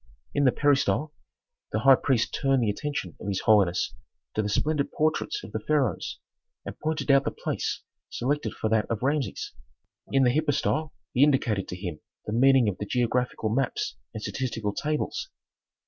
[0.33, 1.13] In the peristyle
[1.71, 3.93] the high priest turned the attention of his holiness
[4.33, 6.17] to the splendid portraits of the pharaohs,
[6.65, 9.53] and pointed out the place selected for that of Rameses.
[10.11, 14.73] In the hypostyle he indicated to him the meaning of the geographical maps and statistical
[14.73, 15.29] tables.